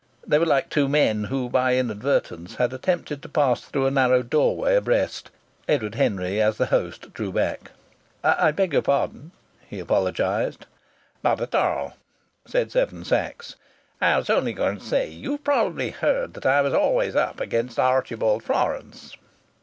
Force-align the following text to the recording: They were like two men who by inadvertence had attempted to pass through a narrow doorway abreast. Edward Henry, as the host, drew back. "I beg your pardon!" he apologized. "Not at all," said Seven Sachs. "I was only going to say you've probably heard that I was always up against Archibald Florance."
They 0.25 0.39
were 0.39 0.47
like 0.47 0.71
two 0.71 0.87
men 0.89 1.25
who 1.25 1.47
by 1.47 1.75
inadvertence 1.77 2.55
had 2.55 2.73
attempted 2.73 3.21
to 3.21 3.29
pass 3.29 3.61
through 3.61 3.85
a 3.85 3.91
narrow 3.91 4.23
doorway 4.23 4.75
abreast. 4.75 5.29
Edward 5.67 5.93
Henry, 5.93 6.41
as 6.41 6.57
the 6.57 6.65
host, 6.65 7.13
drew 7.13 7.31
back. 7.31 7.69
"I 8.23 8.49
beg 8.49 8.73
your 8.73 8.81
pardon!" 8.81 9.31
he 9.69 9.77
apologized. 9.77 10.65
"Not 11.23 11.39
at 11.39 11.53
all," 11.53 11.97
said 12.45 12.71
Seven 12.71 13.05
Sachs. 13.05 13.55
"I 14.01 14.17
was 14.17 14.31
only 14.31 14.53
going 14.53 14.79
to 14.79 14.83
say 14.83 15.07
you've 15.07 15.43
probably 15.43 15.91
heard 15.91 16.33
that 16.33 16.47
I 16.47 16.61
was 16.61 16.73
always 16.73 17.15
up 17.15 17.39
against 17.39 17.77
Archibald 17.77 18.41
Florance." 18.41 19.15